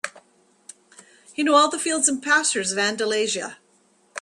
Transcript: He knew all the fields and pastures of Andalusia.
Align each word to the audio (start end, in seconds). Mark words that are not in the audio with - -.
He 1.31 1.43
knew 1.43 1.53
all 1.53 1.69
the 1.69 1.77
fields 1.77 2.07
and 2.09 2.23
pastures 2.23 2.71
of 2.71 2.79
Andalusia. 2.79 3.57